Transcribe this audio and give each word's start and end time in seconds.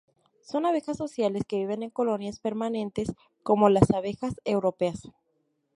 Son 0.41 0.65
abejas 0.65 0.97
sociales 0.97 1.43
que 1.47 1.57
viven 1.57 1.83
en 1.83 1.91
colonias 1.91 2.39
permanentes, 2.39 3.13
como 3.43 3.69
las 3.69 3.91
abejas 3.91 4.33
europeas. 4.45 5.07